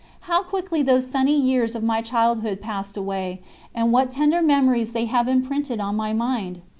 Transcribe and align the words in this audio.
How 0.21 0.41
quickly 0.41 0.81
those 0.81 1.05
sunny 1.05 1.39
years 1.39 1.75
of 1.75 1.83
my 1.83 2.01
childhood 2.01 2.59
passed 2.59 2.97
away, 2.97 3.39
and 3.75 3.91
what 3.91 4.09
tender 4.09 4.41
memories 4.41 4.93
they 4.93 5.05
have 5.05 5.27
imprinted 5.27 5.79
on 5.79 5.95
my 5.95 6.11
mind! 6.11 6.63